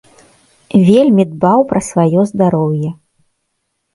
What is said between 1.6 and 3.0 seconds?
пра сваё здароўе.